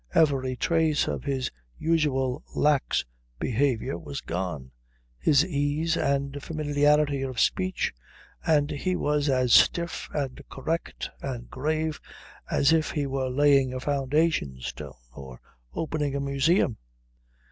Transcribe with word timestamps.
Every 0.15 0.55
trace 0.55 1.07
of 1.07 1.25
his 1.25 1.51
usual 1.77 2.43
lax 2.55 3.05
behaviour 3.39 3.99
was 3.99 4.19
gone, 4.21 4.71
his 5.19 5.45
ease 5.45 5.95
and 5.95 6.41
familiarity 6.41 7.21
of 7.21 7.39
speech, 7.39 7.93
and 8.43 8.71
he 8.71 8.95
was 8.95 9.29
as 9.29 9.53
stiff 9.53 10.09
and 10.11 10.41
correct 10.49 11.11
and 11.21 11.51
grave 11.51 12.01
as 12.49 12.73
if 12.73 12.89
he 12.89 13.05
were 13.05 13.29
laying 13.29 13.75
a 13.75 13.79
foundation 13.79 14.59
stone 14.61 14.93
or 15.13 15.39
opening 15.75 16.15
a 16.15 16.19
museum. 16.19 16.77